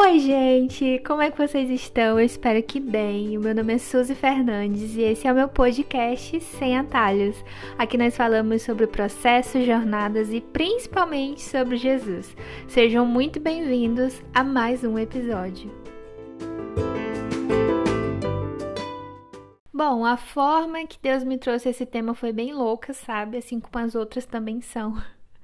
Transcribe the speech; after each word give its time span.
Oi, 0.00 0.20
gente! 0.20 1.02
Como 1.04 1.20
é 1.20 1.28
que 1.28 1.36
vocês 1.36 1.68
estão? 1.68 2.20
Eu 2.20 2.24
espero 2.24 2.62
que 2.62 2.78
bem. 2.78 3.36
O 3.36 3.40
meu 3.40 3.52
nome 3.52 3.74
é 3.74 3.78
Suzy 3.78 4.14
Fernandes 4.14 4.94
e 4.94 5.02
esse 5.02 5.26
é 5.26 5.32
o 5.32 5.34
meu 5.34 5.48
podcast 5.48 6.40
Sem 6.40 6.78
Atalhos. 6.78 7.44
Aqui 7.76 7.98
nós 7.98 8.16
falamos 8.16 8.62
sobre 8.62 8.86
processos, 8.86 9.66
jornadas 9.66 10.32
e 10.32 10.40
principalmente 10.40 11.42
sobre 11.42 11.76
Jesus. 11.76 12.36
Sejam 12.68 13.04
muito 13.04 13.40
bem-vindos 13.40 14.22
a 14.32 14.44
mais 14.44 14.84
um 14.84 14.96
episódio. 14.96 15.68
Bom, 19.74 20.06
a 20.06 20.16
forma 20.16 20.86
que 20.86 20.98
Deus 21.02 21.24
me 21.24 21.38
trouxe 21.38 21.70
esse 21.70 21.84
tema 21.84 22.14
foi 22.14 22.32
bem 22.32 22.54
louca, 22.54 22.94
sabe? 22.94 23.36
Assim 23.36 23.58
como 23.58 23.84
as 23.84 23.96
outras 23.96 24.24
também 24.24 24.60
são. 24.60 24.96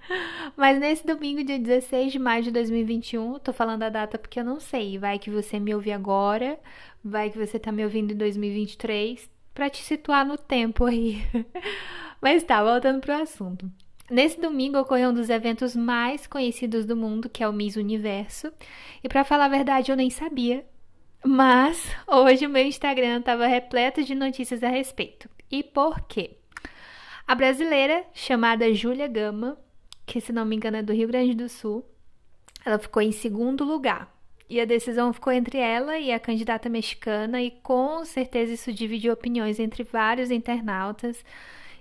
Mas 0.57 0.79
nesse 0.79 1.07
domingo, 1.07 1.45
dia 1.45 1.59
16 1.59 2.13
de 2.13 2.19
maio 2.19 2.43
de 2.43 2.51
2021, 2.51 3.39
tô 3.39 3.53
falando 3.53 3.83
a 3.83 3.89
data 3.89 4.19
porque 4.19 4.41
eu 4.41 4.45
não 4.45 4.61
sei. 4.61 4.99
Vai 4.99 5.19
que 5.19 5.31
você 5.31 5.59
me 5.59 5.75
ouve 5.75 5.93
agora, 5.93 6.59
vai 7.03 7.31
que 7.31 7.39
você 7.39 7.59
tá 7.59 7.73
me 7.73 7.85
ouvindo 7.85 8.13
em 8.13 8.17
2023, 8.17 9.29
para 9.55 9.71
te 9.71 9.83
situar 9.83 10.27
no 10.27 10.37
tempo 10.37 10.85
aí. 10.85 11.23
Mas 12.21 12.43
tá, 12.43 12.63
voltando 12.63 13.01
pro 13.01 13.15
assunto. 13.15 13.71
Nesse 14.11 14.39
domingo 14.41 14.79
ocorreu 14.79 15.11
um 15.11 15.15
dos 15.15 15.31
eventos 15.31 15.75
mais 15.75 16.27
conhecidos 16.27 16.85
do 16.85 16.97
mundo, 16.97 17.29
que 17.29 17.43
é 17.43 17.49
o 17.49 17.53
Miss 17.53 17.77
Universo. 17.77 18.53
E 19.03 19.09
para 19.09 19.25
falar 19.25 19.47
a 19.47 19.49
verdade, 19.49 19.91
eu 19.91 19.97
nem 19.97 20.11
sabia. 20.11 20.65
Mas 21.25 21.91
hoje 22.07 22.47
o 22.47 22.51
meu 22.51 22.67
Instagram 22.67 23.21
estava 23.21 23.47
repleto 23.47 24.05
de 24.05 24.15
notícias 24.15 24.63
a 24.63 24.69
respeito. 24.69 25.29
E 25.51 25.63
por 25.63 26.03
quê? 26.03 26.37
A 27.27 27.35
brasileira 27.35 28.05
chamada 28.13 28.75
Júlia 28.75 29.09
Gama 29.09 29.57
que 30.07 30.21
se 30.21 30.33
não 30.33 30.45
me 30.45 30.57
engano 30.57 30.77
é 30.77 30.83
do 30.83 30.93
Rio 30.93 31.09
Grande 31.09 31.35
do 31.35 31.49
Sul. 31.49 31.85
Ela 32.65 32.79
ficou 32.79 33.03
em 33.03 33.13
segundo 33.13 33.65
lugar. 33.65 34.13
E 34.49 34.61
a 34.61 34.65
decisão 34.65 35.13
ficou 35.13 35.33
entre 35.33 35.59
ela 35.59 35.99
e 35.99 36.13
a 36.13 36.21
candidata 36.21 36.69
mexicana, 36.69 37.43
e 37.43 37.51
com 37.51 38.05
certeza 38.05 38.53
isso 38.53 38.73
dividiu 38.73 39.13
opiniões 39.13 39.59
entre 39.59 39.83
vários 39.83 40.31
internautas. 40.31 41.25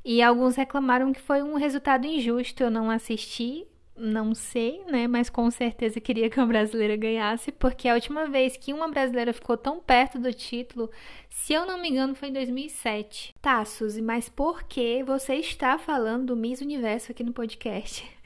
E 0.04 0.22
alguns 0.22 0.56
reclamaram 0.56 1.14
que 1.14 1.22
foi 1.22 1.42
um 1.44 1.56
resultado 1.56 2.06
injusto. 2.06 2.64
Eu 2.64 2.72
não 2.72 2.90
assisti, 2.90 3.66
não 4.04 4.36
sei, 4.36 4.84
né? 4.86 5.08
Mas 5.08 5.30
com 5.30 5.50
certeza 5.50 6.02
queria 6.02 6.30
que 6.30 6.38
uma 6.40 6.46
brasileira 6.46 6.96
ganhasse, 6.96 7.52
porque 7.52 7.88
a 7.88 7.94
última 7.94 8.28
vez 8.28 8.58
que 8.58 8.74
uma 8.74 8.88
brasileira 8.88 9.34
ficou 9.34 9.58
tão 9.58 9.80
perto 9.80 10.20
do 10.20 10.34
título, 10.34 10.92
se 11.30 11.54
eu 11.54 11.66
não 11.66 11.82
me 11.82 11.90
engano, 11.90 12.14
foi 12.14 12.28
em 12.28 12.34
2007. 12.34 13.34
Tá, 13.42 13.64
Suzy, 13.64 14.02
mas 14.02 14.28
por 14.28 14.64
que 14.64 15.04
você 15.04 15.36
está 15.36 15.78
falando 15.78 16.28
do 16.28 16.36
Miss 16.36 16.62
Universo 16.62 17.12
aqui 17.12 17.24
no 17.24 17.34
podcast? 17.34 18.06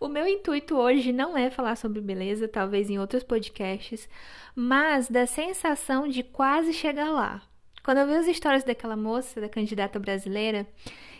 O 0.00 0.08
meu 0.08 0.26
intuito 0.26 0.74
hoje 0.74 1.12
não 1.12 1.36
é 1.36 1.50
falar 1.50 1.76
sobre 1.76 2.00
beleza, 2.00 2.48
talvez 2.48 2.88
em 2.88 2.98
outros 2.98 3.22
podcasts, 3.22 4.08
mas 4.54 5.06
da 5.10 5.26
sensação 5.26 6.08
de 6.08 6.22
quase 6.22 6.72
chegar 6.72 7.10
lá. 7.10 7.42
Quando 7.84 7.98
eu 7.98 8.06
vi 8.06 8.14
as 8.14 8.26
histórias 8.26 8.64
daquela 8.64 8.96
moça, 8.96 9.38
da 9.38 9.50
candidata 9.50 9.98
brasileira, 9.98 10.66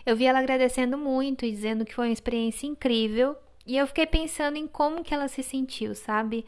eu 0.06 0.16
vi 0.16 0.24
ela 0.24 0.38
agradecendo 0.38 0.96
muito 0.96 1.44
e 1.44 1.50
dizendo 1.50 1.84
que 1.84 1.94
foi 1.94 2.06
uma 2.06 2.14
experiência 2.14 2.66
incrível 2.66 3.36
e 3.66 3.76
eu 3.76 3.86
fiquei 3.86 4.06
pensando 4.06 4.56
em 4.56 4.66
como 4.66 5.04
que 5.04 5.14
ela 5.14 5.28
se 5.28 5.42
sentiu, 5.42 5.94
sabe? 5.94 6.44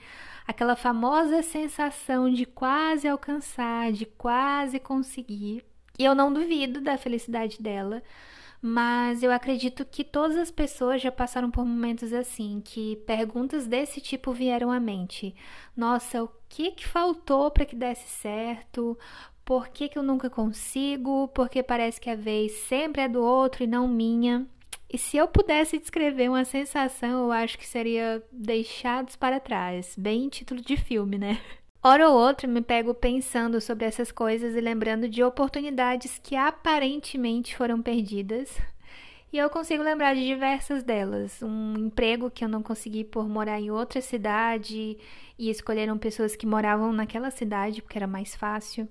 Aquela 0.46 0.74
famosa 0.74 1.42
sensação 1.42 2.30
de 2.30 2.44
quase 2.46 3.06
alcançar, 3.06 3.92
de 3.92 4.06
quase 4.06 4.78
conseguir. 4.78 5.64
E 5.98 6.04
eu 6.04 6.14
não 6.14 6.32
duvido 6.32 6.80
da 6.80 6.96
felicidade 6.96 7.62
dela, 7.62 8.02
mas 8.60 9.22
eu 9.22 9.30
acredito 9.30 9.84
que 9.84 10.04
todas 10.04 10.36
as 10.36 10.50
pessoas 10.50 11.02
já 11.02 11.12
passaram 11.12 11.50
por 11.50 11.64
momentos 11.64 12.12
assim, 12.12 12.62
que 12.64 12.96
perguntas 13.06 13.66
desse 13.66 14.00
tipo 14.00 14.32
vieram 14.32 14.70
à 14.70 14.80
mente. 14.80 15.34
Nossa, 15.76 16.24
o 16.24 16.30
que 16.48 16.72
que 16.72 16.86
faltou 16.86 17.50
para 17.50 17.66
que 17.66 17.76
desse 17.76 18.08
certo? 18.08 18.98
Por 19.44 19.68
que, 19.68 19.88
que 19.88 19.98
eu 19.98 20.02
nunca 20.02 20.30
consigo? 20.30 21.28
Porque 21.28 21.62
parece 21.62 22.00
que 22.00 22.08
a 22.08 22.14
vez 22.14 22.52
sempre 22.52 23.02
é 23.02 23.08
do 23.08 23.22
outro 23.22 23.64
e 23.64 23.66
não 23.66 23.88
minha. 23.88 24.46
E 24.92 24.98
se 24.98 25.16
eu 25.16 25.26
pudesse 25.26 25.78
descrever 25.78 26.28
uma 26.28 26.44
sensação, 26.44 27.24
eu 27.24 27.32
acho 27.32 27.58
que 27.58 27.66
seria 27.66 28.22
deixados 28.30 29.16
para 29.16 29.40
trás, 29.40 29.94
bem 29.96 30.28
título 30.28 30.60
de 30.60 30.76
filme, 30.76 31.16
né? 31.16 31.40
Hora 31.82 32.10
ou 32.10 32.14
outra 32.14 32.46
me 32.46 32.60
pego 32.60 32.92
pensando 32.92 33.58
sobre 33.58 33.86
essas 33.86 34.12
coisas 34.12 34.54
e 34.54 34.60
lembrando 34.60 35.08
de 35.08 35.24
oportunidades 35.24 36.20
que 36.22 36.36
aparentemente 36.36 37.56
foram 37.56 37.80
perdidas. 37.80 38.54
E 39.32 39.38
eu 39.38 39.48
consigo 39.48 39.82
lembrar 39.82 40.14
de 40.14 40.26
diversas 40.26 40.82
delas. 40.82 41.42
Um 41.42 41.86
emprego 41.86 42.30
que 42.30 42.44
eu 42.44 42.48
não 42.48 42.62
consegui 42.62 43.02
por 43.02 43.26
morar 43.26 43.58
em 43.58 43.70
outra 43.70 44.02
cidade 44.02 44.98
e 45.38 45.50
escolheram 45.50 45.96
pessoas 45.96 46.36
que 46.36 46.46
moravam 46.46 46.92
naquela 46.92 47.30
cidade 47.30 47.80
porque 47.80 47.96
era 47.96 48.06
mais 48.06 48.36
fácil 48.36 48.86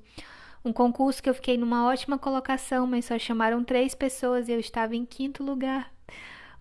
um 0.63 0.71
concurso 0.71 1.21
que 1.21 1.29
eu 1.29 1.33
fiquei 1.33 1.57
numa 1.57 1.87
ótima 1.87 2.17
colocação, 2.17 2.85
mas 2.85 3.05
só 3.05 3.17
chamaram 3.17 3.63
três 3.63 3.95
pessoas 3.95 4.47
e 4.47 4.51
eu 4.51 4.59
estava 4.59 4.95
em 4.95 5.05
quinto 5.05 5.43
lugar. 5.43 5.91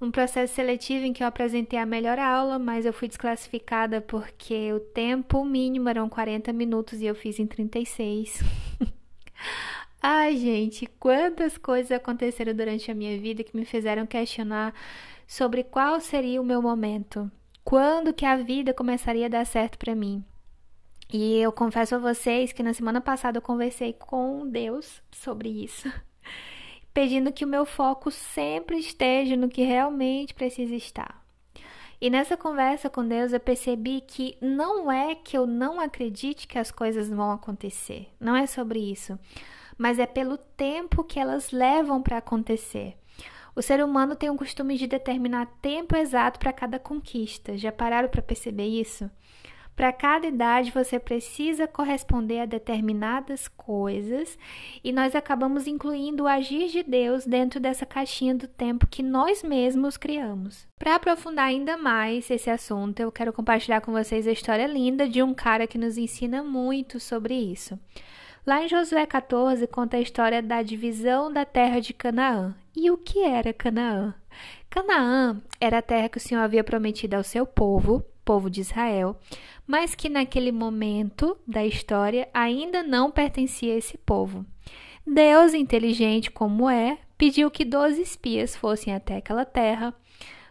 Um 0.01 0.11
processo 0.11 0.55
seletivo 0.55 1.05
em 1.05 1.13
que 1.13 1.23
eu 1.23 1.27
apresentei 1.27 1.79
a 1.79 1.85
melhor 1.85 2.19
aula, 2.19 2.59
mas 2.59 2.87
eu 2.87 2.93
fui 2.93 3.07
desclassificada 3.07 4.01
porque 4.01 4.73
o 4.73 4.81
tempo 4.81 5.45
mínimo 5.45 5.91
eram 5.91 6.09
40 6.09 6.53
minutos 6.55 7.03
e 7.03 7.07
eu 7.07 7.15
fiz 7.15 7.39
em 7.39 7.47
36. 7.47 8.43
Ai, 10.03 10.39
gente, 10.39 10.87
quantas 10.99 11.59
coisas 11.59 11.93
aconteceram 11.93 12.55
durante 12.55 12.91
a 12.91 12.95
minha 12.95 13.19
vida 13.21 13.45
que 13.45 13.55
me 13.55 13.67
fizeram 13.67 14.07
questionar 14.07 14.75
sobre 15.27 15.63
qual 15.63 16.01
seria 16.01 16.41
o 16.41 16.45
meu 16.45 16.63
momento. 16.63 17.31
Quando 17.63 18.15
que 18.15 18.25
a 18.25 18.37
vida 18.37 18.73
começaria 18.73 19.27
a 19.27 19.29
dar 19.29 19.45
certo 19.45 19.79
para 19.79 19.95
mim? 19.95 20.25
E 21.13 21.39
eu 21.39 21.51
confesso 21.51 21.97
a 21.97 21.99
vocês 21.99 22.53
que 22.53 22.63
na 22.63 22.73
semana 22.73 23.01
passada 23.01 23.39
eu 23.39 23.43
conversei 23.43 23.93
com 23.93 24.49
Deus 24.49 25.03
sobre 25.11 25.49
isso, 25.49 25.93
pedindo 26.95 27.33
que 27.33 27.45
o 27.45 27.49
meu 27.49 27.67
foco 27.67 28.11
sempre 28.13 28.79
esteja 28.79 29.37
no 29.37 29.49
que 29.49 29.63
realmente 29.63 30.33
precisa 30.33 30.75
estar. 30.75 31.21
E 32.01 32.09
nessa 32.09 32.37
conversa 32.37 32.89
com 32.89 33.07
Deus 33.07 33.33
eu 33.33 33.41
percebi 33.41 34.01
que 34.01 34.37
não 34.41 34.91
é 34.91 35.15
que 35.15 35.37
eu 35.37 35.47
não 35.47 35.81
acredite 35.81 36.47
que 36.47 36.59
as 36.59 36.71
coisas 36.71 37.11
vão 37.11 37.33
acontecer, 37.33 38.09
não 38.19 38.37
é 38.37 38.47
sobre 38.47 38.79
isso, 38.79 39.19
mas 39.77 39.99
é 39.99 40.07
pelo 40.07 40.39
tempo 40.39 41.03
que 41.03 41.19
elas 41.19 41.51
levam 41.51 42.01
para 42.01 42.19
acontecer. 42.19 42.97
O 43.55 43.61
ser 43.61 43.83
humano 43.83 44.15
tem 44.15 44.31
o 44.31 44.37
costume 44.37 44.79
de 44.79 44.87
determinar 44.87 45.47
tempo 45.61 45.97
exato 45.97 46.39
para 46.39 46.53
cada 46.53 46.79
conquista. 46.79 47.59
Já 47.59 47.73
pararam 47.73 48.09
para 48.09 48.23
perceber 48.23 48.67
isso? 48.67 49.11
Para 49.81 49.95
cada 49.95 50.27
idade 50.27 50.71
você 50.73 50.99
precisa 50.99 51.67
corresponder 51.67 52.41
a 52.41 52.45
determinadas 52.45 53.49
coisas 53.49 54.39
e 54.85 54.93
nós 54.93 55.15
acabamos 55.15 55.67
incluindo 55.67 56.25
o 56.25 56.27
agir 56.27 56.69
de 56.69 56.83
Deus 56.83 57.25
dentro 57.25 57.59
dessa 57.59 57.87
caixinha 57.87 58.35
do 58.35 58.47
tempo 58.47 58.87
que 58.87 59.03
nós 59.03 59.43
mesmos 59.43 59.97
criamos. 59.97 60.69
Para 60.79 60.97
aprofundar 60.97 61.47
ainda 61.47 61.79
mais 61.79 62.31
esse 62.31 62.51
assunto, 62.51 63.01
eu 63.01 63.11
quero 63.11 63.33
compartilhar 63.33 63.81
com 63.81 63.91
vocês 63.91 64.27
a 64.29 64.33
história 64.33 64.67
linda 64.67 65.09
de 65.09 65.23
um 65.23 65.33
cara 65.33 65.67
que 65.67 65.79
nos 65.79 65.97
ensina 65.97 66.45
muito 66.45 67.01
sobre 67.01 67.33
isso. 67.33 67.81
Lá 68.47 68.63
em 68.63 68.69
Josué 68.69 69.07
14 69.07 69.67
conta 69.67 69.97
a 69.97 70.01
história 70.03 70.43
da 70.43 70.61
divisão 70.61 71.33
da 71.33 71.47
terra 71.47 71.81
de 71.81 71.95
Canaã. 71.95 72.55
E 72.77 72.91
o 72.91 72.99
que 72.99 73.25
era 73.25 73.51
Canaã? 73.55 74.15
Canaã 74.69 75.41
era 75.59 75.79
a 75.79 75.83
terra 75.83 76.11
que 76.11 76.19
o 76.19 76.21
Senhor 76.21 76.43
havia 76.43 76.63
prometido 76.63 77.17
ao 77.17 77.25
seu 77.25 77.47
povo, 77.47 78.05
povo 78.25 78.51
de 78.51 78.61
Israel, 78.61 79.19
mas 79.67 79.95
que 79.95 80.09
naquele 80.09 80.53
momento 80.53 81.37
da 81.47 81.65
história 81.65 82.29
ainda 82.33 82.83
não 82.83 83.11
pertencia 83.11 83.75
a 83.75 83.77
esse 83.77 83.99
povo. 83.99 84.45
Deus, 85.07 85.55
inteligente 85.55 86.31
como 86.31 86.69
é, 86.69 86.99
pediu 87.17 87.51
que 87.51 87.65
doze 87.65 88.01
espias 88.01 88.55
fossem 88.55 88.95
até 88.95 89.17
aquela 89.17 89.45
terra, 89.45 89.95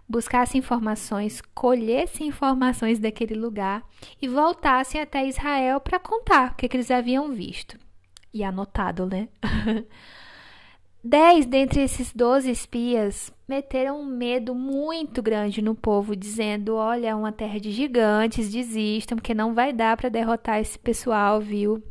buscassem 0.07 0.59
informações, 0.59 1.41
colhessem 1.53 2.27
informações 2.27 2.99
daquele 2.99 3.35
lugar 3.35 3.83
e 4.21 4.27
voltassem 4.27 4.99
até 4.99 5.27
Israel 5.27 5.79
para 5.79 5.99
contar 5.99 6.51
o 6.51 6.55
que, 6.55 6.67
que 6.67 6.75
eles 6.75 6.89
haviam 6.89 7.31
visto. 7.31 7.77
E 8.33 8.43
anotado, 8.43 9.05
né? 9.05 9.29
Dez 11.01 11.45
dentre 11.45 11.81
esses 11.81 12.11
doze 12.11 12.51
espias 12.51 13.31
meteram 13.47 14.01
um 14.01 14.05
medo 14.05 14.53
muito 14.53 15.21
grande 15.21 15.61
no 15.61 15.73
povo, 15.73 16.13
dizendo: 16.13 16.75
Olha, 16.75 17.07
é 17.07 17.15
uma 17.15 17.31
terra 17.31 17.57
de 17.57 17.71
gigantes, 17.71 18.51
desistam, 18.51 19.15
porque 19.15 19.33
não 19.33 19.53
vai 19.53 19.71
dar 19.71 19.95
para 19.95 20.09
derrotar 20.09 20.59
esse 20.59 20.77
pessoal, 20.77 21.39
viu? 21.39 21.81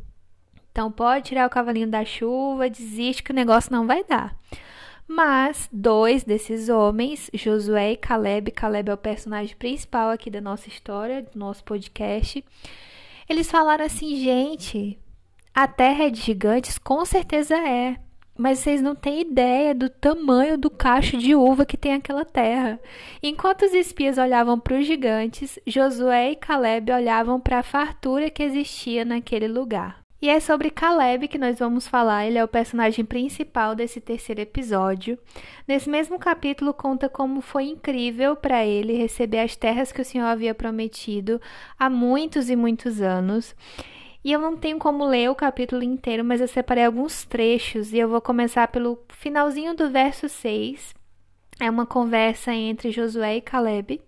Então 0.71 0.91
pode 0.91 1.25
tirar 1.25 1.47
o 1.47 1.49
cavalinho 1.49 1.89
da 1.89 2.05
chuva, 2.05 2.69
desiste 2.69 3.23
que 3.23 3.31
o 3.31 3.35
negócio 3.35 3.71
não 3.71 3.87
vai 3.87 4.03
dar. 4.03 4.37
Mas 5.07 5.67
dois 5.73 6.23
desses 6.23 6.69
homens, 6.69 7.31
Josué 7.33 7.93
e 7.93 7.97
Caleb, 7.97 8.51
Caleb 8.51 8.91
é 8.91 8.93
o 8.93 8.97
personagem 8.97 9.55
principal 9.57 10.11
aqui 10.11 10.29
da 10.29 10.39
nossa 10.39 10.69
história, 10.69 11.23
do 11.23 11.39
nosso 11.39 11.63
podcast, 11.63 12.45
eles 13.27 13.49
falaram 13.49 13.85
assim: 13.85 14.15
gente, 14.17 14.99
a 15.51 15.67
terra 15.67 16.03
é 16.03 16.09
de 16.11 16.21
gigantes? 16.21 16.77
Com 16.77 17.03
certeza 17.05 17.57
é. 17.57 17.97
Mas 18.39 18.59
vocês 18.59 18.81
não 18.81 18.95
têm 18.95 19.19
ideia 19.19 19.75
do 19.75 19.89
tamanho 19.89 20.57
do 20.57 20.69
cacho 20.69 21.17
de 21.17 21.35
uva 21.35 21.65
que 21.65 21.75
tem 21.75 21.93
aquela 21.93 22.23
terra. 22.23 22.79
Enquanto 23.21 23.65
os 23.65 23.73
espias 23.73 24.17
olhavam 24.17 24.57
para 24.57 24.77
os 24.77 24.87
gigantes, 24.87 25.59
Josué 25.67 26.31
e 26.31 26.35
Caleb 26.37 26.89
olhavam 26.89 27.37
para 27.37 27.59
a 27.59 27.63
fartura 27.63 28.29
que 28.29 28.41
existia 28.41 29.03
naquele 29.03 29.45
lugar. 29.45 29.99
E 30.21 30.29
é 30.29 30.39
sobre 30.39 30.69
Caleb 30.69 31.27
que 31.27 31.37
nós 31.37 31.59
vamos 31.59 31.85
falar, 31.85 32.27
ele 32.27 32.37
é 32.37 32.43
o 32.43 32.47
personagem 32.47 33.03
principal 33.03 33.75
desse 33.75 33.99
terceiro 33.99 34.39
episódio. 34.39 35.19
Nesse 35.67 35.89
mesmo 35.89 36.17
capítulo, 36.17 36.73
conta 36.73 37.09
como 37.09 37.41
foi 37.41 37.65
incrível 37.65 38.37
para 38.37 38.65
ele 38.65 38.93
receber 38.93 39.39
as 39.39 39.57
terras 39.57 39.91
que 39.91 40.01
o 40.01 40.05
Senhor 40.05 40.25
havia 40.25 40.55
prometido 40.55 41.41
há 41.77 41.89
muitos 41.89 42.49
e 42.49 42.55
muitos 42.55 43.01
anos. 43.01 43.53
E 44.23 44.31
eu 44.31 44.39
não 44.39 44.57
tenho 44.57 44.77
como 44.77 45.05
ler 45.05 45.29
o 45.29 45.35
capítulo 45.35 45.81
inteiro, 45.81 46.25
mas 46.25 46.41
eu 46.41 46.47
separei 46.47 46.85
alguns 46.85 47.23
trechos 47.23 47.93
e 47.93 47.97
eu 47.97 48.09
vou 48.09 48.19
começar 48.19 48.67
pelo 48.67 48.99
finalzinho 49.09 49.73
do 49.75 49.89
verso 49.89 50.27
6. 50.27 50.93
É 51.59 51.69
uma 51.69 51.85
conversa 51.85 52.53
entre 52.53 52.91
Josué 52.91 53.37
e 53.37 53.41
Caleb. 53.41 54.01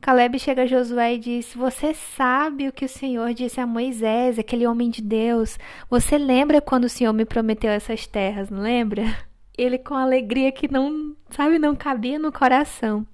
Caleb 0.00 0.38
chega 0.38 0.62
a 0.62 0.66
Josué 0.66 1.14
e 1.14 1.18
diz: 1.18 1.54
Você 1.54 1.94
sabe 1.94 2.68
o 2.68 2.72
que 2.72 2.84
o 2.84 2.88
Senhor 2.88 3.32
disse 3.34 3.60
a 3.60 3.66
Moisés, 3.66 4.38
aquele 4.38 4.66
homem 4.66 4.90
de 4.90 5.02
Deus? 5.02 5.58
Você 5.88 6.18
lembra 6.18 6.60
quando 6.60 6.84
o 6.84 6.88
Senhor 6.88 7.12
me 7.12 7.24
prometeu 7.24 7.70
essas 7.70 8.06
terras, 8.06 8.50
não 8.50 8.62
lembra? 8.62 9.02
Ele 9.56 9.78
com 9.78 9.94
alegria 9.94 10.52
que 10.52 10.70
não, 10.70 11.16
sabe, 11.30 11.58
não 11.58 11.74
cabia 11.74 12.18
no 12.18 12.30
coração. 12.30 13.06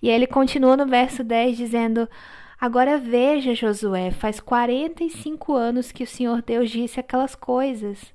E 0.00 0.08
aí 0.08 0.14
ele 0.14 0.26
continua 0.26 0.76
no 0.76 0.86
verso 0.86 1.22
10 1.22 1.56
dizendo: 1.58 2.08
Agora 2.60 2.98
veja, 2.98 3.54
Josué, 3.54 4.10
faz 4.10 4.40
45 4.40 5.52
anos 5.54 5.92
que 5.92 6.02
o 6.02 6.06
Senhor 6.06 6.42
Deus 6.42 6.70
disse 6.70 6.98
aquelas 6.98 7.36
coisas. 7.36 8.12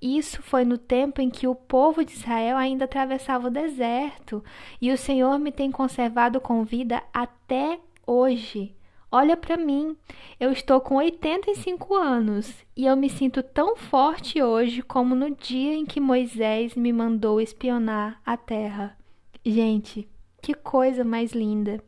Isso 0.00 0.40
foi 0.40 0.64
no 0.64 0.78
tempo 0.78 1.20
em 1.20 1.28
que 1.28 1.48
o 1.48 1.54
povo 1.54 2.04
de 2.04 2.12
Israel 2.12 2.56
ainda 2.56 2.84
atravessava 2.84 3.48
o 3.48 3.50
deserto, 3.50 4.44
e 4.80 4.92
o 4.92 4.96
Senhor 4.96 5.38
me 5.40 5.50
tem 5.50 5.72
conservado 5.72 6.40
com 6.40 6.64
vida 6.64 7.02
até 7.12 7.80
hoje. 8.06 8.72
Olha 9.10 9.36
para 9.36 9.56
mim, 9.56 9.96
eu 10.38 10.52
estou 10.52 10.80
com 10.80 10.96
85 10.96 11.94
anos 11.94 12.52
e 12.76 12.86
eu 12.86 12.96
me 12.96 13.08
sinto 13.08 13.42
tão 13.42 13.74
forte 13.74 14.42
hoje 14.42 14.82
como 14.82 15.14
no 15.14 15.34
dia 15.34 15.74
em 15.74 15.86
que 15.86 16.00
Moisés 16.00 16.76
me 16.76 16.92
mandou 16.92 17.40
espionar 17.40 18.20
a 18.24 18.36
terra. 18.36 18.96
Gente, 19.44 20.08
que 20.42 20.54
coisa 20.54 21.02
mais 21.02 21.32
linda! 21.32 21.82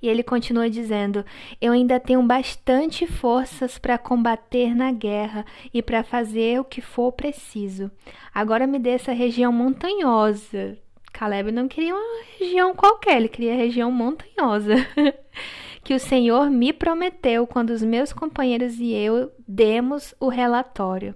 E 0.00 0.08
ele 0.08 0.22
continua 0.22 0.70
dizendo: 0.70 1.24
Eu 1.60 1.72
ainda 1.72 1.98
tenho 1.98 2.22
bastante 2.22 3.06
forças 3.06 3.78
para 3.78 3.98
combater 3.98 4.74
na 4.74 4.92
guerra 4.92 5.44
e 5.72 5.82
para 5.82 6.02
fazer 6.02 6.60
o 6.60 6.64
que 6.64 6.80
for 6.80 7.12
preciso. 7.12 7.90
Agora 8.32 8.66
me 8.66 8.78
dê 8.78 8.90
essa 8.90 9.12
região 9.12 9.52
montanhosa. 9.52 10.78
Caleb 11.12 11.50
não 11.50 11.66
queria 11.66 11.94
uma 11.94 12.24
região 12.38 12.74
qualquer, 12.74 13.16
ele 13.16 13.28
queria 13.28 13.56
região 13.56 13.90
montanhosa. 13.90 14.74
que 15.82 15.94
o 15.94 15.98
Senhor 15.98 16.50
me 16.50 16.72
prometeu 16.72 17.46
quando 17.46 17.70
os 17.70 17.82
meus 17.82 18.12
companheiros 18.12 18.78
e 18.78 18.92
eu 18.92 19.32
demos 19.46 20.14
o 20.20 20.28
relatório. 20.28 21.14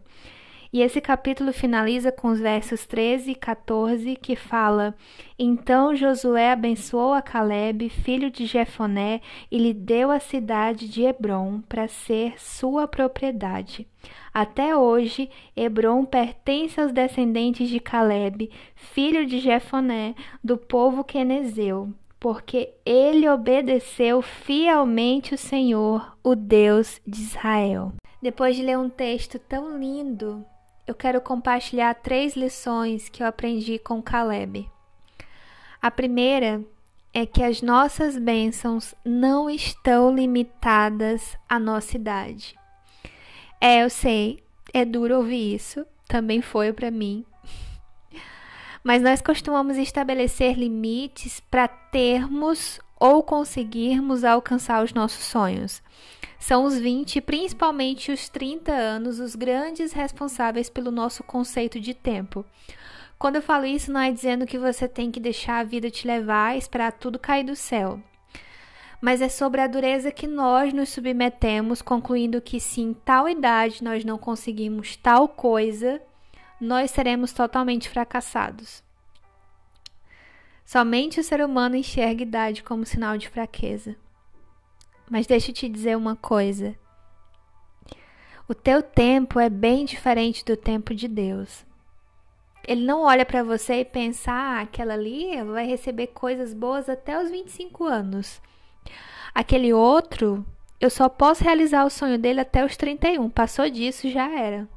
E 0.73 0.81
esse 0.81 1.03
capítulo 1.03 1.53
finaliza 1.53 2.11
com 2.11 2.29
os 2.29 2.41
versos 2.41 2.87
13 2.87 3.33
e 3.33 3.35
14 3.35 4.17
que 4.17 4.35
fala: 4.35 4.95
Então 5.39 5.95
Josué 5.95 6.51
abençoou 6.51 7.13
a 7.13 7.21
Caleb, 7.21 7.91
filho 7.91 8.31
de 8.31 8.47
Jefoné, 8.47 9.21
e 9.51 9.59
lhe 9.59 9.75
deu 9.75 10.11
a 10.11 10.19
cidade 10.19 10.89
de 10.89 11.03
Hebron 11.03 11.61
para 11.69 11.89
ser 11.89 12.41
sua 12.41 12.89
propriedade. 12.89 13.87
Até 14.33 14.75
hoje, 14.75 15.29
Hebron 15.55 16.07
pertence 16.07 16.81
aos 16.81 16.91
descendentes 16.91 17.69
de 17.69 17.79
Caleb, 17.79 18.51
filho 18.75 19.27
de 19.27 19.41
Jefoné, 19.41 20.15
do 20.43 20.57
povo 20.57 21.05
quenezeu, 21.05 21.93
porque 22.19 22.73
ele 22.87 23.29
obedeceu 23.29 24.23
fielmente 24.23 25.35
o 25.35 25.39
Senhor, 25.39 26.17
o 26.25 26.35
Deus 26.35 26.99
de 27.07 27.21
Israel. 27.21 27.93
Depois 28.23 28.57
de 28.57 28.63
ler 28.63 28.79
um 28.79 28.89
texto 28.89 29.39
tão 29.39 29.77
lindo, 29.77 30.47
eu 30.87 30.95
quero 30.95 31.21
compartilhar 31.21 31.95
três 31.95 32.35
lições 32.35 33.09
que 33.09 33.23
eu 33.23 33.27
aprendi 33.27 33.79
com 33.79 34.03
Caleb. 34.03 34.69
A 35.81 35.91
primeira 35.91 36.63
é 37.15 37.27
que 37.27 37.43
as 37.43 37.61
nossas 37.61 38.17
bênçãos 38.17 38.95
não 39.05 39.51
estão 39.51 40.15
limitadas 40.15 41.37
à 41.49 41.59
nossa 41.59 41.97
idade. 41.97 42.57
É, 43.61 43.85
eu 43.85 43.91
sei, 43.91 44.43
é 44.73 44.85
duro 44.85 45.19
ouvir 45.19 45.55
isso, 45.55 45.87
também 46.09 46.41
foi 46.41 46.73
para 46.73 46.91
mim. 46.91 47.25
Mas 48.83 49.03
nós 49.03 49.21
costumamos 49.21 49.77
estabelecer 49.77 50.59
limites 50.59 51.41
para 51.41 51.69
termos 51.69 52.81
ou 52.99 53.23
conseguirmos 53.23 54.25
alcançar 54.25 54.83
os 54.83 54.93
nossos 54.93 55.25
sonhos. 55.25 55.83
São 56.43 56.65
os 56.65 56.77
20, 56.77 57.21
principalmente 57.21 58.11
os 58.11 58.29
30 58.29 58.73
anos, 58.73 59.21
os 59.21 59.37
grandes 59.37 59.93
responsáveis 59.93 60.69
pelo 60.69 60.91
nosso 60.91 61.23
conceito 61.23 61.79
de 61.79 61.95
tempo. 61.95 62.45
Quando 63.17 63.37
eu 63.37 63.43
falo 63.43 63.65
isso, 63.65 63.93
não 63.93 64.01
é 64.01 64.11
dizendo 64.11 64.45
que 64.45 64.59
você 64.59 64.89
tem 64.89 65.13
que 65.13 65.21
deixar 65.21 65.61
a 65.61 65.63
vida 65.63 65.89
te 65.89 66.05
levar 66.05 66.57
e 66.57 66.59
esperar 66.59 66.95
tudo 66.95 67.17
cair 67.17 67.45
do 67.45 67.55
céu. 67.55 68.03
Mas 69.01 69.23
é 69.23 69.29
sobre 69.29 69.61
a 69.61 69.69
dureza 69.69 70.11
que 70.11 70.27
nós 70.27 70.73
nos 70.73 70.89
submetemos, 70.89 71.81
concluindo 71.81 72.43
que 72.43 72.59
se 72.59 72.81
em 72.81 72.93
tal 72.93 73.29
idade 73.29 73.85
nós 73.85 74.05
não 74.05 74.19
conseguimos 74.19 74.97
tal 74.97 75.29
coisa, 75.29 76.03
nós 76.61 76.91
seremos 76.91 77.33
totalmente 77.33 77.89
fracassados. 77.89 78.83
Somente 80.65 81.21
o 81.21 81.25
ser 81.25 81.41
humano 81.41 81.77
enxerga 81.77 82.25
idade 82.25 82.65
como 82.65 82.85
sinal 82.85 83.17
de 83.17 83.29
fraqueza. 83.29 83.95
Mas 85.11 85.27
deixa 85.27 85.51
eu 85.51 85.55
te 85.55 85.69
dizer 85.69 85.97
uma 85.97 86.17
coisa. 86.17 86.75
O 88.49 88.55
teu 88.55 88.83
tempo 88.83 89.39
é 89.39 89.49
bem 89.49 89.85
diferente 89.85 90.45
do 90.45 90.57
tempo 90.57 90.95
de 90.95 91.09
Deus. 91.09 91.65
Ele 92.67 92.85
não 92.85 93.03
olha 93.03 93.25
para 93.25 93.43
você 93.43 93.81
e 93.81 93.85
pensa, 93.85 94.31
ah, 94.31 94.61
aquela 94.61 94.95
ali 94.95 95.43
vai 95.43 95.67
receber 95.67 96.09
coisas 96.09 96.55
boas 96.55 96.89
até 96.89 97.21
os 97.21 97.31
25 97.31 97.85
anos. 97.85 98.41
Aquele 99.35 99.73
outro, 99.73 100.45
eu 100.81 100.91
só 100.91 101.09
posso 101.09 101.43
realizar 101.43 101.85
o 101.85 101.91
sonho 101.91 102.19
dele 102.19 102.41
até 102.41 102.65
os 102.65 102.77
31. 102.77 103.31
Passou 103.31 103.69
disso, 103.71 104.11
já 104.11 104.31
era. 104.31 104.69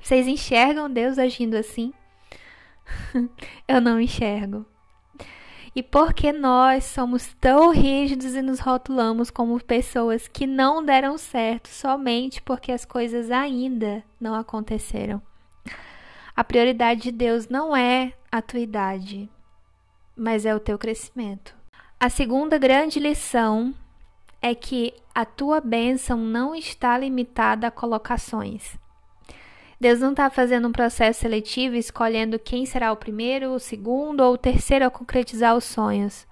Vocês 0.00 0.26
enxergam 0.26 0.90
Deus 0.90 1.18
agindo 1.18 1.54
assim? 1.54 1.92
eu 3.68 3.80
não 3.80 4.00
enxergo. 4.00 4.66
E 5.74 5.82
porque 5.82 6.32
nós 6.32 6.84
somos 6.84 7.34
tão 7.40 7.72
rígidos 7.72 8.34
e 8.34 8.42
nos 8.42 8.60
rotulamos 8.60 9.28
como 9.28 9.62
pessoas 9.62 10.28
que 10.28 10.46
não 10.46 10.84
deram 10.84 11.18
certo 11.18 11.68
somente 11.68 12.40
porque 12.40 12.70
as 12.70 12.84
coisas 12.84 13.30
ainda 13.30 14.04
não 14.20 14.34
aconteceram. 14.34 15.20
A 16.36 16.44
prioridade 16.44 17.02
de 17.02 17.12
Deus 17.12 17.48
não 17.48 17.76
é 17.76 18.12
a 18.30 18.40
tua 18.40 18.60
idade, 18.60 19.28
mas 20.16 20.46
é 20.46 20.54
o 20.54 20.60
teu 20.60 20.78
crescimento. 20.78 21.54
A 21.98 22.08
segunda 22.08 22.58
grande 22.58 23.00
lição 23.00 23.74
é 24.40 24.54
que 24.54 24.92
a 25.14 25.24
tua 25.24 25.60
bênção 25.60 26.18
não 26.18 26.54
está 26.54 26.98
limitada 26.98 27.66
a 27.66 27.70
colocações. 27.70 28.76
Deus 29.80 30.00
não 30.00 30.10
está 30.10 30.30
fazendo 30.30 30.68
um 30.68 30.72
processo 30.72 31.20
seletivo 31.20 31.76
escolhendo 31.76 32.38
quem 32.38 32.64
será 32.64 32.92
o 32.92 32.96
primeiro, 32.96 33.52
o 33.52 33.58
segundo 33.58 34.20
ou 34.20 34.34
o 34.34 34.38
terceiro 34.38 34.86
a 34.86 34.90
concretizar 34.90 35.56
os 35.56 35.64
sonhos. 35.64 36.26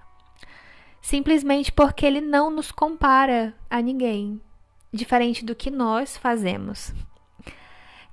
Simplesmente 1.00 1.72
porque 1.72 2.06
Ele 2.06 2.20
não 2.20 2.50
nos 2.50 2.70
compara 2.70 3.54
a 3.68 3.80
ninguém, 3.80 4.40
diferente 4.92 5.44
do 5.44 5.54
que 5.54 5.70
nós 5.70 6.16
fazemos. 6.16 6.94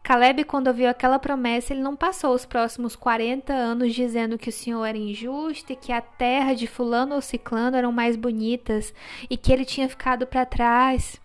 Caleb, 0.10 0.44
quando 0.44 0.70
ouviu 0.70 0.90
aquela 0.90 1.20
promessa, 1.20 1.72
ele 1.72 1.84
não 1.84 1.96
passou 1.96 2.34
os 2.34 2.44
próximos 2.44 2.96
40 2.96 3.54
anos 3.54 3.94
dizendo 3.94 4.40
que 4.40 4.50
o 4.50 4.52
Senhor 4.52 4.84
era 4.84 4.98
injusto 4.98 5.72
e 5.72 5.76
que 5.76 5.92
a 5.92 6.02
terra 6.02 6.56
de 6.56 6.66
Fulano 6.66 7.14
ou 7.14 7.22
Ciclano 7.22 7.78
eram 7.78 7.92
mais 7.92 8.16
bonitas 8.16 8.92
e 9.30 9.38
que 9.38 9.54
ele 9.54 9.66
tinha 9.66 9.88
ficado 9.88 10.26
para 10.26 10.48
trás. 10.48 11.22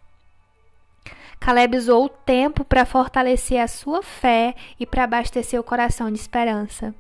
Caleb 1.44 1.76
usou 1.76 2.06
o 2.06 2.08
tempo 2.08 2.64
para 2.64 2.86
fortalecer 2.86 3.60
a 3.60 3.68
sua 3.68 4.02
fé 4.02 4.54
e 4.80 4.86
para 4.86 5.04
abastecer 5.04 5.60
o 5.60 5.62
coração 5.62 6.10
de 6.10 6.18
esperança. 6.18 6.94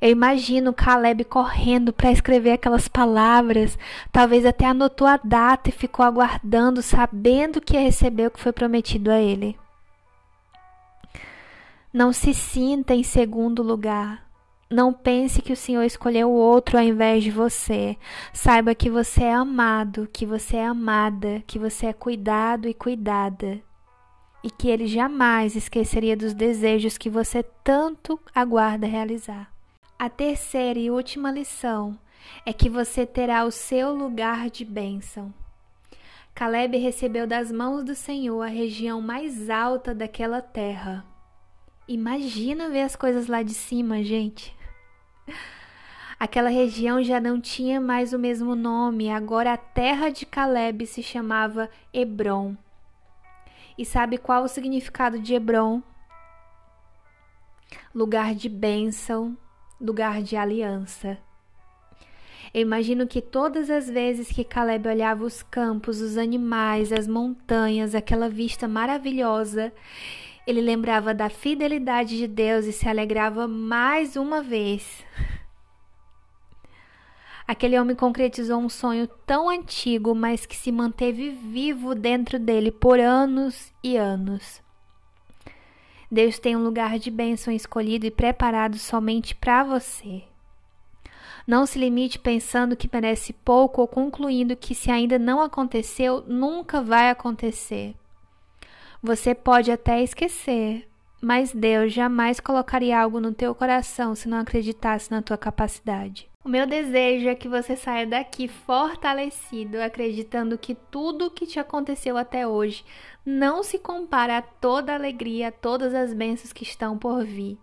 Eu 0.00 0.10
imagino 0.10 0.74
Caleb 0.74 1.22
correndo 1.22 1.92
para 1.92 2.10
escrever 2.10 2.50
aquelas 2.50 2.88
palavras, 2.88 3.78
talvez 4.10 4.44
até 4.44 4.66
anotou 4.66 5.06
a 5.06 5.16
data 5.16 5.68
e 5.68 5.72
ficou 5.72 6.04
aguardando, 6.04 6.82
sabendo 6.82 7.60
que 7.60 7.74
ia 7.74 7.82
receber 7.82 8.26
o 8.26 8.30
que 8.32 8.40
foi 8.40 8.50
prometido 8.50 9.12
a 9.12 9.20
ele. 9.20 9.56
Não 11.92 12.12
se 12.12 12.34
sinta 12.34 12.96
em 12.96 13.04
segundo 13.04 13.62
lugar. 13.62 14.28
Não 14.70 14.92
pense 14.92 15.42
que 15.42 15.52
o 15.52 15.56
Senhor 15.56 15.82
escolheu 15.82 16.30
outro 16.30 16.78
ao 16.78 16.84
invés 16.84 17.24
de 17.24 17.30
você. 17.30 17.96
Saiba 18.32 18.74
que 18.74 18.88
você 18.88 19.24
é 19.24 19.32
amado, 19.34 20.08
que 20.12 20.24
você 20.24 20.58
é 20.58 20.64
amada, 20.64 21.42
que 21.44 21.58
você 21.58 21.86
é 21.86 21.92
cuidado 21.92 22.68
e 22.68 22.74
cuidada. 22.74 23.60
e 24.42 24.50
que 24.50 24.68
ele 24.68 24.86
jamais 24.86 25.54
esqueceria 25.54 26.16
dos 26.16 26.32
desejos 26.32 26.96
que 26.96 27.10
você 27.10 27.42
tanto 27.42 28.18
aguarda 28.34 28.86
realizar. 28.86 29.52
A 29.98 30.08
terceira 30.08 30.78
e 30.78 30.90
última 30.90 31.30
lição 31.30 31.98
é 32.46 32.52
que 32.52 32.68
você 32.70 33.04
terá 33.04 33.44
o 33.44 33.50
seu 33.50 33.94
lugar 33.94 34.48
de 34.48 34.64
bênção. 34.64 35.32
Caleb 36.34 36.78
recebeu 36.78 37.26
das 37.26 37.52
mãos 37.52 37.84
do 37.84 37.94
Senhor 37.94 38.40
a 38.40 38.46
região 38.46 39.02
mais 39.02 39.50
alta 39.50 39.94
daquela 39.94 40.40
terra. 40.40 41.04
Imagina 41.86 42.70
ver 42.70 42.82
as 42.82 42.96
coisas 42.96 43.26
lá 43.26 43.42
de 43.42 43.52
cima, 43.52 44.02
gente. 44.02 44.56
Aquela 46.18 46.50
região 46.50 47.02
já 47.02 47.18
não 47.18 47.40
tinha 47.40 47.80
mais 47.80 48.12
o 48.12 48.18
mesmo 48.18 48.54
nome, 48.54 49.10
agora 49.10 49.54
a 49.54 49.56
terra 49.56 50.10
de 50.10 50.26
Caleb 50.26 50.86
se 50.86 51.02
chamava 51.02 51.70
Hebron. 51.92 52.56
E 53.78 53.86
sabe 53.86 54.18
qual 54.18 54.44
o 54.44 54.48
significado 54.48 55.18
de 55.18 55.34
Hebron? 55.34 55.82
Lugar 57.94 58.34
de 58.34 58.48
bênção, 58.50 59.36
lugar 59.80 60.22
de 60.22 60.36
aliança. 60.36 61.16
Eu 62.52 62.62
imagino 62.62 63.06
que 63.06 63.22
todas 63.22 63.70
as 63.70 63.88
vezes 63.88 64.28
que 64.28 64.42
Caleb 64.42 64.88
olhava 64.88 65.24
os 65.24 65.42
campos, 65.42 66.00
os 66.00 66.18
animais, 66.18 66.92
as 66.92 67.06
montanhas, 67.06 67.94
aquela 67.94 68.28
vista 68.28 68.66
maravilhosa, 68.66 69.72
ele 70.50 70.60
lembrava 70.60 71.14
da 71.14 71.30
fidelidade 71.30 72.18
de 72.18 72.26
Deus 72.26 72.66
e 72.66 72.72
se 72.72 72.88
alegrava 72.88 73.46
mais 73.46 74.16
uma 74.16 74.42
vez. 74.42 75.04
Aquele 77.46 77.78
homem 77.78 77.96
concretizou 77.96 78.60
um 78.60 78.68
sonho 78.68 79.08
tão 79.26 79.48
antigo, 79.48 80.14
mas 80.14 80.46
que 80.46 80.56
se 80.56 80.70
manteve 80.70 81.30
vivo 81.30 81.94
dentro 81.94 82.38
dele 82.38 82.70
por 82.70 83.00
anos 83.00 83.72
e 83.82 83.96
anos. 83.96 84.62
Deus 86.10 86.38
tem 86.38 86.56
um 86.56 86.62
lugar 86.62 86.98
de 86.98 87.10
bênção 87.10 87.52
escolhido 87.52 88.06
e 88.06 88.10
preparado 88.10 88.78
somente 88.78 89.34
para 89.34 89.62
você. 89.62 90.22
Não 91.46 91.66
se 91.66 91.78
limite 91.78 92.18
pensando 92.18 92.76
que 92.76 92.90
merece 92.92 93.32
pouco 93.32 93.80
ou 93.80 93.88
concluindo 93.88 94.56
que 94.56 94.74
se 94.74 94.90
ainda 94.90 95.18
não 95.18 95.40
aconteceu, 95.40 96.24
nunca 96.26 96.80
vai 96.82 97.10
acontecer. 97.10 97.94
Você 99.02 99.34
pode 99.34 99.70
até 99.70 100.02
esquecer, 100.02 100.86
mas 101.22 101.52
Deus 101.52 101.92
jamais 101.92 102.38
colocaria 102.38 103.00
algo 103.00 103.18
no 103.18 103.32
teu 103.32 103.54
coração 103.54 104.14
se 104.14 104.28
não 104.28 104.38
acreditasse 104.38 105.10
na 105.10 105.22
tua 105.22 105.38
capacidade. 105.38 106.28
O 106.44 106.48
meu 106.48 106.66
desejo 106.66 107.28
é 107.28 107.34
que 107.34 107.48
você 107.48 107.76
saia 107.76 108.06
daqui 108.06 108.46
fortalecido, 108.46 109.80
acreditando 109.80 110.58
que 110.58 110.74
tudo 110.74 111.30
que 111.30 111.46
te 111.46 111.58
aconteceu 111.58 112.16
até 112.16 112.46
hoje 112.46 112.84
não 113.24 113.62
se 113.62 113.78
compara 113.78 114.38
a 114.38 114.42
toda 114.42 114.92
a 114.92 114.96
alegria, 114.96 115.48
a 115.48 115.52
todas 115.52 115.94
as 115.94 116.12
bênçãos 116.12 116.52
que 116.52 116.62
estão 116.62 116.98
por 116.98 117.24
vir 117.24 117.58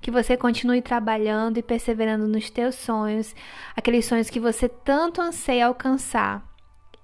que 0.00 0.10
você 0.10 0.36
continue 0.36 0.80
trabalhando 0.80 1.58
e 1.58 1.62
perseverando 1.62 2.26
nos 2.26 2.48
teus 2.48 2.74
sonhos, 2.74 3.34
aqueles 3.76 4.06
sonhos 4.06 4.30
que 4.30 4.40
você 4.40 4.68
tanto 4.68 5.20
anseia 5.20 5.66
alcançar. 5.66 6.42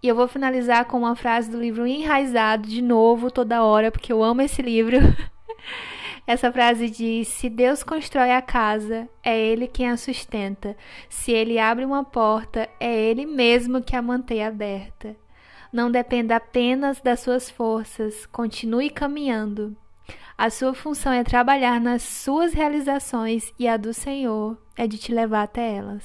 E 0.06 0.08
eu 0.08 0.14
vou 0.14 0.28
finalizar 0.28 0.84
com 0.84 0.98
uma 0.98 1.16
frase 1.16 1.50
do 1.50 1.60
livro 1.60 1.84
Enraizado, 1.84 2.68
de 2.68 2.80
novo, 2.80 3.28
toda 3.28 3.64
hora, 3.64 3.90
porque 3.90 4.12
eu 4.12 4.22
amo 4.22 4.40
esse 4.40 4.62
livro. 4.62 4.98
Essa 6.24 6.52
frase 6.52 6.88
diz: 6.88 7.26
Se 7.26 7.50
Deus 7.50 7.82
constrói 7.82 8.30
a 8.30 8.40
casa, 8.40 9.08
é 9.20 9.36
Ele 9.36 9.66
quem 9.66 9.90
a 9.90 9.96
sustenta. 9.96 10.76
Se 11.08 11.32
Ele 11.32 11.58
abre 11.58 11.84
uma 11.84 12.04
porta, 12.04 12.68
é 12.78 12.96
Ele 12.96 13.26
mesmo 13.26 13.82
que 13.82 13.96
a 13.96 14.00
mantém 14.00 14.46
aberta. 14.46 15.16
Não 15.72 15.90
dependa 15.90 16.36
apenas 16.36 17.00
das 17.00 17.18
suas 17.18 17.50
forças, 17.50 18.26
continue 18.26 18.90
caminhando. 18.90 19.76
A 20.38 20.50
sua 20.50 20.72
função 20.72 21.12
é 21.12 21.24
trabalhar 21.24 21.80
nas 21.80 22.04
suas 22.04 22.54
realizações 22.54 23.52
e 23.58 23.66
a 23.66 23.76
do 23.76 23.92
Senhor 23.92 24.56
é 24.76 24.86
de 24.86 24.98
te 24.98 25.12
levar 25.12 25.42
até 25.42 25.74
elas. 25.74 26.04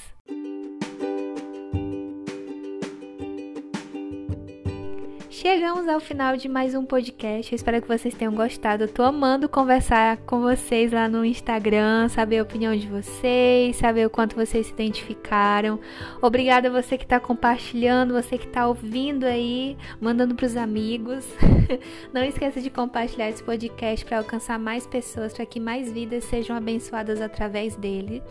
Chegamos 5.42 5.88
ao 5.88 5.98
final 5.98 6.36
de 6.36 6.48
mais 6.48 6.72
um 6.72 6.84
podcast. 6.84 7.50
Eu 7.50 7.56
espero 7.56 7.82
que 7.82 7.88
vocês 7.88 8.14
tenham 8.14 8.32
gostado. 8.32 8.84
Eu 8.84 8.88
tô 8.88 9.02
amando 9.02 9.48
conversar 9.48 10.18
com 10.18 10.40
vocês 10.40 10.92
lá 10.92 11.08
no 11.08 11.24
Instagram, 11.24 12.08
saber 12.08 12.38
a 12.38 12.44
opinião 12.44 12.76
de 12.76 12.86
vocês, 12.86 13.74
saber 13.74 14.06
o 14.06 14.10
quanto 14.10 14.36
vocês 14.36 14.68
se 14.68 14.72
identificaram. 14.72 15.80
Obrigada 16.22 16.68
a 16.68 16.70
você 16.70 16.96
que 16.96 17.02
está 17.02 17.18
compartilhando, 17.18 18.14
você 18.14 18.38
que 18.38 18.46
está 18.46 18.68
ouvindo 18.68 19.24
aí, 19.24 19.76
mandando 20.00 20.32
para 20.36 20.46
os 20.46 20.56
amigos. 20.56 21.26
Não 22.12 22.22
esqueça 22.24 22.60
de 22.60 22.70
compartilhar 22.70 23.28
esse 23.28 23.42
podcast 23.42 24.04
para 24.04 24.18
alcançar 24.18 24.58
mais 24.58 24.86
pessoas, 24.86 25.32
para 25.32 25.46
que 25.46 25.60
mais 25.60 25.90
vidas 25.90 26.24
sejam 26.24 26.56
abençoadas 26.56 27.20
através 27.20 27.76
dele. 27.76 28.22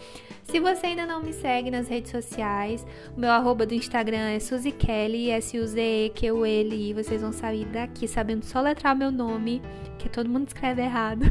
Se 0.43 0.59
você 0.59 0.87
ainda 0.87 1.05
não 1.05 1.21
me 1.21 1.33
segue 1.33 1.71
nas 1.71 1.87
redes 1.87 2.11
sociais, 2.11 2.85
o 3.15 3.19
meu 3.19 3.29
arroba 3.29 3.65
do 3.65 3.73
Instagram 3.73 4.29
é 4.29 4.39
Suzy 4.39 4.71
Kelly, 4.71 5.29
S-U-Z-E-Q-U-L-I 5.29 6.93
vocês 6.93 7.21
vão 7.21 7.31
sair 7.31 7.65
daqui 7.65 8.07
sabendo 8.07 8.43
só 8.43 8.61
letrar 8.61 8.95
meu 8.95 9.11
nome, 9.11 9.61
que 9.97 10.09
todo 10.09 10.29
mundo 10.29 10.47
escreve 10.47 10.81
errado. 10.81 11.25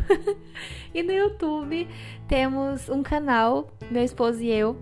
e 0.94 1.02
no 1.02 1.12
YouTube 1.12 1.86
temos 2.28 2.88
um 2.88 3.02
canal, 3.02 3.76
meu 3.90 4.04
esposo 4.04 4.42
e 4.42 4.50
eu, 4.50 4.80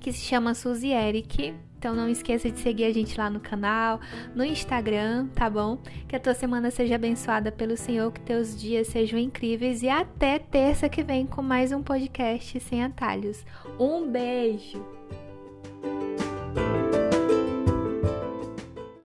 que 0.00 0.12
se 0.12 0.20
chama 0.20 0.54
Suzy 0.54 0.90
Eric. 0.92 1.54
Então 1.86 1.94
não 1.94 2.08
esqueça 2.08 2.50
de 2.50 2.58
seguir 2.58 2.86
a 2.86 2.92
gente 2.92 3.16
lá 3.16 3.30
no 3.30 3.38
canal, 3.38 4.00
no 4.34 4.44
Instagram, 4.44 5.28
tá 5.36 5.48
bom? 5.48 5.78
Que 6.08 6.16
a 6.16 6.18
tua 6.18 6.34
semana 6.34 6.68
seja 6.68 6.96
abençoada 6.96 7.52
pelo 7.52 7.76
Senhor, 7.76 8.10
que 8.10 8.20
teus 8.22 8.60
dias 8.60 8.88
sejam 8.88 9.16
incríveis 9.16 9.84
e 9.84 9.88
até 9.88 10.40
terça 10.40 10.88
que 10.88 11.04
vem 11.04 11.24
com 11.26 11.42
mais 11.42 11.70
um 11.70 11.84
podcast 11.84 12.58
sem 12.58 12.82
atalhos. 12.82 13.46
Um 13.78 14.10
beijo! 14.10 14.95